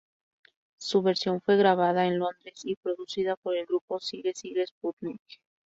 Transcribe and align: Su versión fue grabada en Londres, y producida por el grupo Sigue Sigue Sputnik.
Su 0.79 1.03
versión 1.03 1.41
fue 1.41 1.57
grabada 1.57 2.07
en 2.07 2.17
Londres, 2.17 2.61
y 2.63 2.75
producida 2.75 3.35
por 3.35 3.55
el 3.55 3.67
grupo 3.67 3.99
Sigue 3.99 4.33
Sigue 4.33 4.65
Sputnik. 4.65 5.21